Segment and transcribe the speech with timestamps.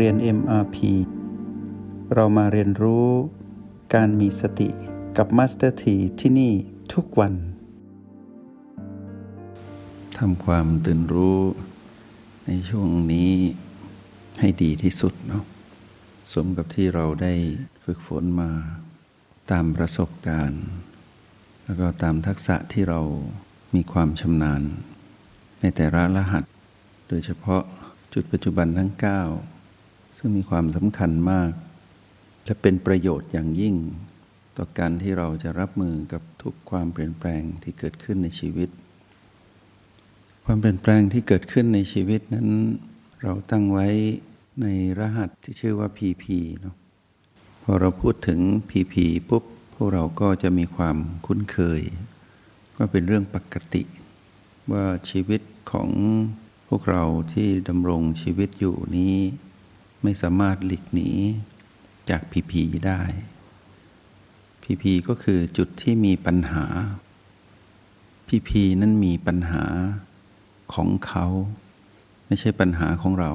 [0.00, 0.76] เรียน MRP
[2.14, 3.08] เรามาเรียนรู้
[3.94, 4.68] การมีสติ
[5.16, 6.52] กับ Master T ที่ที่นี่
[6.92, 7.34] ทุกวัน
[10.18, 11.40] ทำความตื่นรู้
[12.46, 13.32] ในช่วงนี้
[14.40, 15.44] ให้ดีที่สุดเนาะ
[16.34, 17.34] สมกับที่เราได้
[17.84, 18.50] ฝึกฝนมา
[19.50, 20.64] ตามประสบการณ์
[21.64, 23.00] แล้วก็ตามทักษะที่เรา
[23.74, 24.62] มีความชำนาญ
[25.60, 26.44] ในแต่ละรหัส
[27.08, 27.62] โดยเฉพาะ
[28.14, 29.53] จุดปัจจุบันทั้ง 9
[30.26, 31.52] ซึ่งมีความสำคัญมาก
[32.44, 33.74] และเป็นประโยชน์อย่างยิ่ง
[34.56, 38.68] ต่อการที่เราจะรับมือกับทุกความเปลี่ยนแปลงที่เกิดขึ้นในชีวิต
[40.44, 42.48] ความเปลี่ยนแปลงที่เกิดขึ้นในชีวิตนั้น
[43.22, 43.88] เราตั้งไว้
[44.62, 44.66] ใน
[44.98, 46.24] รหัสที่ชื่อว่า PP
[46.60, 46.76] เนาะ
[47.62, 48.94] พอเราพูดถึง PP
[49.28, 49.44] ปุ๊บ
[49.74, 51.80] พวกเราก็จะมีความคุ้นเคย
[52.76, 53.82] ว่าเป็นเรื่องปกติ
[54.72, 55.40] ว่าชีวิต
[55.72, 55.90] ของ
[56.68, 59.16] พวกเราที่ดำรงชีวิตอยู่นี้
[60.04, 61.10] ไม่สามารถหลีกหนี
[62.10, 62.52] จาก PP
[62.86, 63.02] ได้
[64.62, 66.64] PP ก็คือจุดที่มีปัญหา
[68.28, 69.64] PP นั้นมีปัญหา
[70.74, 71.26] ของเขา
[72.26, 73.32] ไม่ใช่ปัญหาของเรา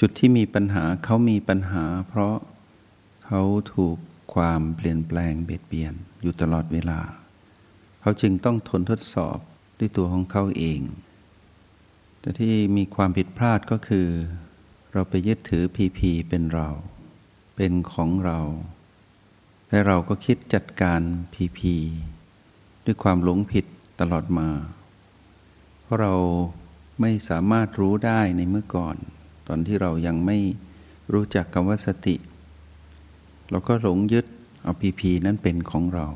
[0.00, 2.36] จุดที่มีปัญหาเขามีปัญหา เพราะ
[3.26, 3.42] เขา
[3.74, 3.96] ถูก
[4.34, 7.00] ความเปลี่ยนแปลงเบียดเบียนอยู่ตลอดเวลา
[8.00, 9.38] เขาจึงต้องทนทดสอบ
[9.78, 10.80] ด้วยตัวของเขาเอง
[12.20, 14.08] แต่ที่มีความผิดพลาดก็คือ
[14.98, 16.68] เราไปยึดถือพีพีเป็นเรา
[17.56, 18.40] เป็นของเรา
[19.70, 21.00] และเราก็คิดจัดการ
[21.34, 21.74] พีพี
[22.84, 23.64] ด้วยความหลงผิด
[24.00, 24.48] ตลอดมา
[25.82, 26.14] เพราะเรา
[27.00, 28.96] ไม่สามารถรู้ได้ในเมื่อก่อน
[29.46, 30.38] ตอนที่เรายังไม่
[31.12, 32.16] รู้จักคำว่าสติ
[33.50, 34.26] เราก็หลงยึด
[34.62, 36.06] เอาพีพีนั้นเป็นของเรา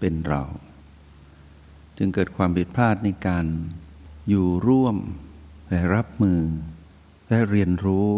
[0.00, 0.42] เป็นเรา
[1.96, 3.46] จึงเกิดความผิดพลาดในการ
[4.28, 4.96] อยู่ร่วม
[5.68, 6.40] และรับมือ
[7.34, 8.10] และเรียนรู้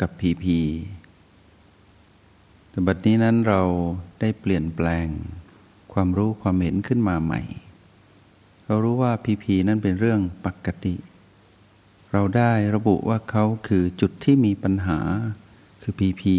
[0.00, 0.60] กับพีพี
[2.70, 3.62] แต่บัดนี้นั้นเรา
[4.20, 5.06] ได้เปลี่ยนแปลง
[5.92, 7.40] ความรู้ความเห็นขึ้นมาใหม่
[8.66, 10.94] เรารู้ว่าพีพีนั้นเป็นเรื่องปกติ
[12.12, 14.98] เราได้ระบุว่าเขาคือจุดที่มีปัญหา
[15.82, 16.36] คือพีพี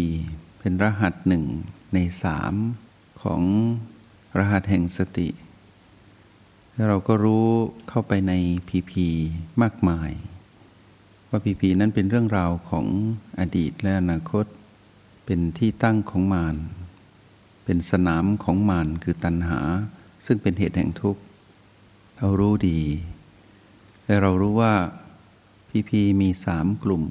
[0.58, 1.44] เป็นรหัสหนึ่ง
[1.94, 2.54] ในสาม
[3.22, 3.42] ของ
[4.38, 5.28] รหัสแห่งสติ
[6.74, 7.46] แล้วเราก็รู้
[7.88, 8.32] เข้าไปใน
[8.68, 9.06] พีพี
[9.62, 10.12] มากมาย
[11.32, 12.86] ว่าพีพีนั้นเป็นเรื่องราวของ
[13.40, 14.46] อดีตและอนาคต
[15.26, 16.56] เป็นที่ตั้งของมาร
[17.64, 19.60] เป็นสนามของมารคือตัณหา
[20.26, 21.22] ซึ่งเป็นเหตุแห่งทุกข์
[22.18, 22.80] เรารู้ดี
[24.06, 24.74] และเรารู้ว่า
[25.70, 27.04] พีพีมีสามกลุ่ม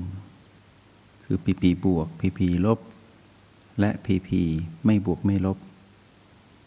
[1.24, 2.80] คือพีพีบวกพีพีลบ
[3.80, 4.42] และพีพี
[4.86, 5.58] ไม่บวกไม่ลบ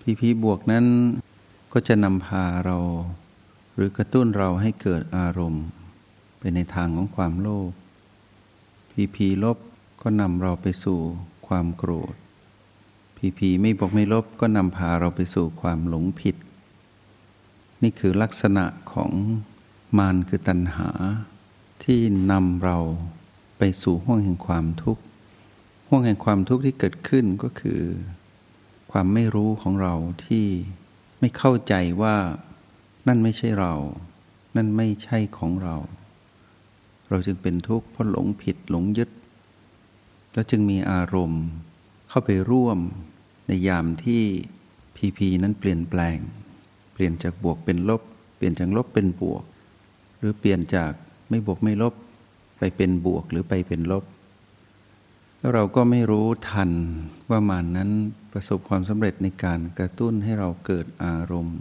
[0.03, 0.87] พีพีบวกนั้น
[1.73, 2.79] ก็จะนำพาเรา
[3.75, 5.65] หรือกระตุ้นเราให้เกิดอารมณ์
[6.43, 7.73] ไปในทางของความโลภ
[8.91, 9.59] พีพีลบ
[10.03, 10.99] ก็นำเราไปสู่
[11.47, 12.15] ความโกรธ
[13.17, 16.37] พีพีไม่บวกไม่ลบก็นำพาเราไปสู่ความหลงผิด
[17.83, 19.11] นี่คือลักษณะของ
[19.99, 20.91] มารคือตัณหา
[21.85, 22.01] ที่
[22.33, 22.79] นำเรา
[23.59, 25.03] ไปสู่ห้วงแห่งความทุกข์
[25.89, 27.81] ห้วงแห่งความทุกข์ที่เกิดขึ้นก็คือ
[28.93, 29.95] ความไม่รู้ของเรา
[30.27, 30.47] ที่
[31.21, 32.17] ไม่เข้าใจว่า
[33.09, 33.75] นั่นไม่ใช่เรา
[34.57, 35.77] นั่นไม่ใช่ของเรา
[37.13, 39.11] เราจึงเป็นทุกข์เพราะหลงผิดหลงยึด
[40.33, 41.45] แล้วจึงมีอารมณ์
[42.09, 42.79] เข้าไปร่วม
[43.47, 44.23] ในยามที่
[44.97, 46.19] พีพีนั้นเปลี่ยนแปลง
[46.93, 48.03] เปลี่ยนจากบวกเป็นลบ
[48.37, 49.43] เปลี่ยนจากลบเป็นบวก
[50.19, 50.93] หรือเปลี่ยนจาก
[51.29, 51.95] ไม่บวกไม่ลบ
[52.59, 54.05] ไปเป็นบวกหรือไปเป็นลบ
[55.39, 56.71] แล้วเราก็ไม่รู้ทัน
[57.31, 57.91] ว่ามานนั้น
[58.33, 61.61] ประสบความสำเร็จในการกระตุ้นให้เราเกิดอารมณ์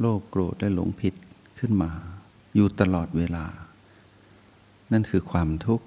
[0.00, 1.14] โลภโกรธและหลงผิด
[1.58, 1.90] ขึ้นมา
[2.54, 3.46] อยู่ตลอดเวลา
[4.92, 5.86] นั่นคือความทุกข์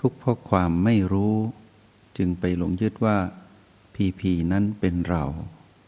[0.04, 1.34] ุกข์เพราะความไม่รู้
[2.18, 3.16] จึงไปหลงยึดว่า
[3.94, 5.24] พีพีนั้นเป็นเรา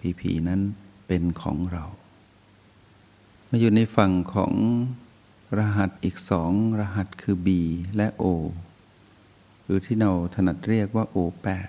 [0.00, 0.60] พีพีนั้น
[1.06, 1.84] เป็นของเรา
[3.48, 4.54] มาอยู่ในฝั่งของ
[5.58, 7.48] รหัสอีกสองรหัสคือ B
[7.96, 8.24] และ O
[9.62, 11.68] หรือที่เราถนัดเรียกว่า O8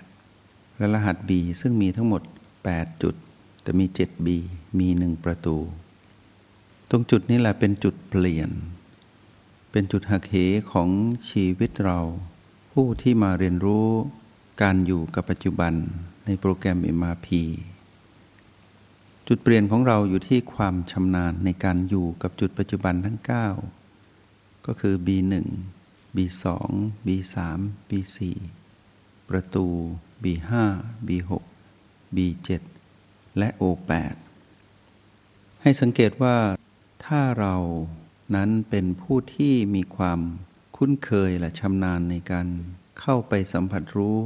[0.76, 1.30] และรหัส B
[1.60, 2.22] ซึ่งมีทั้งหมด
[2.62, 3.14] 8 จุด
[3.62, 4.28] แต่มี 7B
[4.78, 5.56] มีหนึ่งประตู
[6.90, 8.50] ตรงจุดนี้แหละเป็นจุดเปลี่ยน
[9.76, 10.36] เป็นจุดหักเห
[10.72, 10.90] ของ
[11.30, 12.00] ชีวิตเรา
[12.72, 13.88] ผู้ที่มาเรียนรู้
[14.62, 15.72] การอยู่กับปัจจุบัน
[16.26, 17.28] ในโปรแกรม MRP
[19.28, 23.18] จุดเปลี่ยนของเราอยู่ที่ความชำนาญในการอยู่กับจุดปัจจุบันทั้ง
[23.92, 25.34] 9 ก็คือ B1
[26.16, 26.44] B2
[27.06, 27.36] B3
[27.88, 28.18] B4
[29.28, 29.66] ประตู
[30.24, 30.50] B5
[31.08, 31.30] B6
[32.16, 32.48] B7
[33.38, 34.16] และ O8
[35.62, 36.36] ให้สังเกตว่า
[37.04, 37.56] ถ้าเรา
[38.34, 40.20] นั้นเป็นผู้ที่มีความ
[40.76, 42.46] คุ้นเคยและชำนาญในการ
[43.00, 44.18] เข้าไปสัมผัสรู้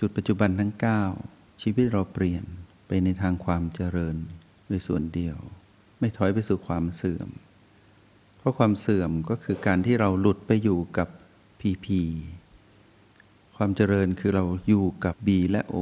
[0.00, 0.72] จุดปัจจุบันทั้ง
[1.18, 2.44] 9 ชีวิตเราเปลี่ยน
[2.86, 4.16] ไปในทางความเจริญ
[4.66, 5.36] โดยส่วนเดียว
[5.98, 7.28] ไม่ถอยไปสู่ความเสื่อม
[8.38, 11.08] เพราะความเสื่อมก็คือการที่เราหลุดไปอยู่กับ
[11.60, 12.02] พีพี
[13.56, 15.76] ความเจริญคือเราอยู่กับ B และ O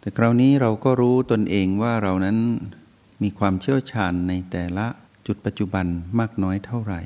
[0.00, 2.38] แต่คราวนี้เราก็รู้ตนเองว่าเรานั้น
[3.22, 4.86] มีความเชี่ยวชาญในแต่ละ
[5.26, 5.86] จุดปัจจุบัน
[6.18, 7.00] มากน้อยเท่าไหร่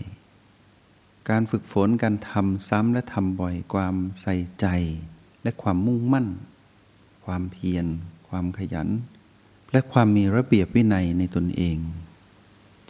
[1.31, 4.67] การฝึกฝนการทำซ้ำและทำบ่อยความใส่ใจ
[5.43, 6.27] และความมุ่งมั่น
[7.25, 7.87] ความเพียร
[8.29, 8.89] ความขยัน
[9.73, 11.79] และความมีระเบียบวินัยในตนเอง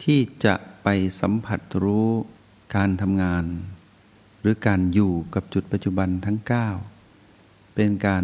[0.03, 0.87] ที่จะไป
[1.21, 2.09] สัมผัสรู้
[2.75, 3.45] การทำงาน
[4.41, 6.37] หรือการอยู่กับจุดปัจจุบันทั้ง
[7.07, 8.23] 9 เป็นการ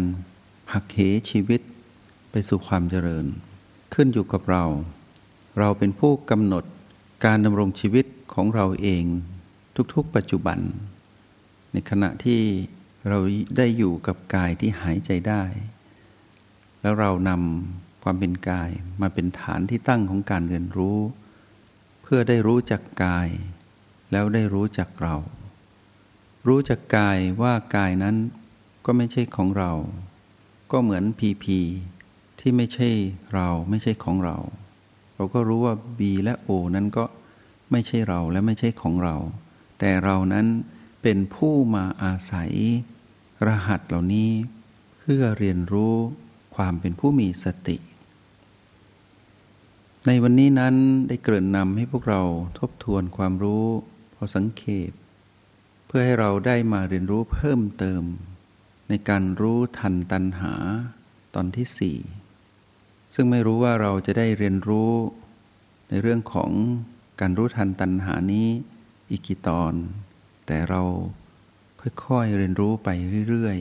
[0.72, 0.98] หักเห
[1.30, 1.60] ชีวิต
[2.30, 3.26] ไปสู่ความเจริญ
[3.94, 4.64] ขึ้นอยู่กับเรา
[5.58, 6.64] เราเป็นผู้กำหนด
[7.30, 9.04] การดำรงชีวิตของเราเอง
[9.94, 10.58] ทุกๆ ปัจจุบัน
[11.72, 12.42] ในขณะที่
[13.08, 13.18] เรา
[13.56, 15.42] ได้อยู่กับกายที่หายใจได้
[16.80, 20.98] แล้วเรานำความเป็นกายมาเป็นฐานที่ตั้งของการเรียนรู้
[22.02, 23.28] เพื่อได้รู้จักกาย
[24.12, 25.16] แล้วได้รู้จักเรา
[26.46, 28.16] รู้จักกายว่ากายนั้น
[28.84, 29.72] ก็ไม่ใช่ของเรา
[30.72, 31.58] ก็เหมือนพีพี
[32.40, 32.90] ที่ไม่ใช่
[33.34, 34.38] เราไม่ใช่ของเรา
[35.16, 37.04] เราก็รู้ว่า B และ O นั้นก็
[37.70, 39.16] ไม่ใช่เราและไม่ใช่ของเรา
[39.78, 40.46] แต่เรานั้น
[41.02, 42.52] เป็นผู้มาอาศัย
[43.46, 44.30] รหัสเหล่านี้
[44.98, 45.94] เพื่อเรียนรู้
[46.56, 47.76] ความเป็นผู้มีสติ
[50.06, 50.74] ในวันนี้นั้น
[51.08, 52.22] ได้เกริ่นนำให้พวกเรา
[52.58, 53.66] ทบทวนความรู้
[54.14, 54.92] พอสังเขป
[55.86, 58.02] เพื่อให้เราได้มาเรียนรู้เพิ่มเติม
[58.88, 60.54] ในการรู้ทันตัณหา
[61.34, 61.98] ตอนที่สี่
[63.14, 64.92] ซึ่งไม่รู้ว่าเราจะได้เรียนรู้
[65.88, 66.50] ในเรื่องของ
[67.20, 68.48] การรู้ทันตัณหานี้
[69.10, 69.74] อีกกี่ตอน
[70.46, 70.82] แต่เรา
[72.06, 72.88] ค่อยๆเรียนรู้ไป
[73.28, 73.58] เรื่อย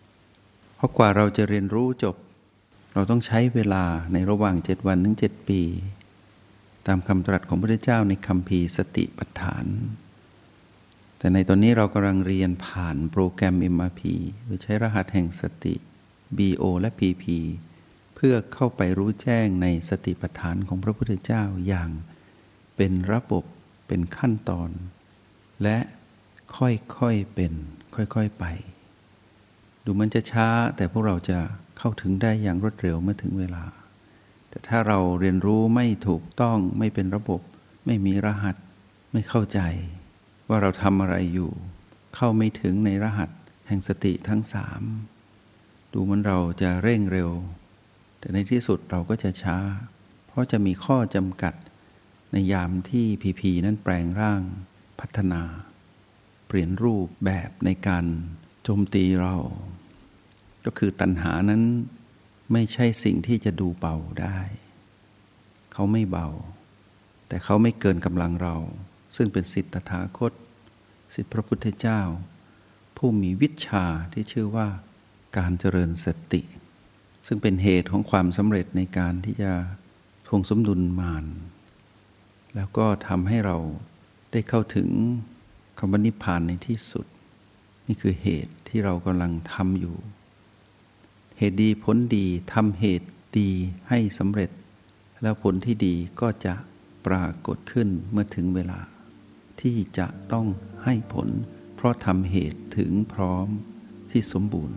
[0.00, 2.16] ๆ เพราะกว่าเราจะเรียนรู้จบ
[2.94, 5.62] เราต้องใช้เวลาในระหว่างเจ็ดวันถึงเจ็ดปี
[6.86, 9.66] ตามคำตรัสของพระพุทธเจ้าในคำพีสติปัฏฐาน
[11.18, 14.00] แต่ในตอนนี้เรากำลังเรียนผ่านโปรแกรม MRP
[14.44, 15.74] โดยใช้รหัสแห่งสติ
[16.38, 17.24] BO และ PP
[18.14, 21.90] เพื่อเข้าไปรู้แจ้งในสติปัฏฐานของพระพุทธเจ้าอย่าง
[22.82, 23.44] เป็นระบบ
[23.88, 24.70] เป็นขั้นตอน
[25.62, 25.78] และ
[26.56, 27.52] ค่อยๆเป็น
[27.94, 28.44] ค่อยๆไป
[29.84, 31.38] ดูมันจะช้าแต่พวกเราจะ
[31.78, 33.64] เข้าถึงได้อย่างรวดเร็วเมื่อถึงเวลา
[34.48, 37.40] แต่ถ้าเราเรียนรู้ไม่ถูกต้องไม่เป็นระบบ
[37.86, 38.56] ไม่มีรหัส
[39.12, 39.60] ไม่เข้าใจ
[40.48, 41.50] ว่าเราทำอะไรอยู่
[42.16, 43.30] เข้าไม่ถึงในรหัส
[43.68, 44.82] แห่งสติทั้งสาม
[45.92, 47.30] ดูมันเราจะเร่งเร็ว
[48.18, 49.56] แต่ในที่สุดเราก็จะช้า
[50.26, 51.54] เพราะจะมีข้อจำกัด
[52.32, 54.42] ในยามที่พีพีนั้นแปลงร่าง
[55.00, 55.42] พัฒนา
[56.46, 58.04] เปลี่ยนรูปแบบในการ
[58.62, 59.36] โจมตีเรา
[60.64, 61.62] ก็คือตัณหานั้น
[62.52, 64.38] ไม่ใช่สิ่งที่จะดูเบาได้
[65.72, 66.28] เขาไม่เบา
[67.28, 68.56] แต่เขาไม่เกินกำลังเรา
[69.16, 70.32] ซึ่งเป็นสิทธิตถาคต
[71.14, 72.00] สิทธิพระพุทธเจ้า
[72.96, 74.68] ผู้มีวิชาที่ชื่อว่า
[75.38, 76.42] การเจริญสติ
[77.26, 79.52] ซึ่งเป็นเหตุของความสำเร็จในการที่จะ
[80.26, 81.24] ทวงสมดุลมาน
[82.54, 83.56] แล้วก็ทำให้เรา
[84.32, 84.88] ได้เข้าถึง
[85.78, 87.06] คำว่านิพพานในที่สุด
[87.86, 89.96] นี่คือเหตุที่เรากำลังทำอยู่
[91.38, 93.50] เหตุดีผลดีทำเหตุดี
[93.88, 94.50] ให้สำเร็จ
[95.22, 96.54] แล้วผลที่ดีก็จะ
[97.06, 98.80] ปรากฏขึ้นเมื่อถึงเวลา
[99.60, 100.46] ที่จะต้อง
[100.84, 101.28] ให้ผล
[101.76, 103.48] เพราะทำเหตุถึงพร้อม
[104.10, 104.76] ที่สมบูรณ์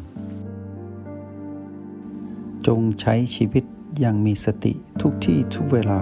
[2.67, 3.63] จงใช้ชีวิต
[3.99, 6.01] อย่างมีสติทุกที่ทุกเวลา